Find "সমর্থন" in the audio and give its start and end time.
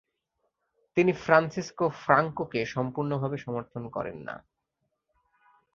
3.37-3.83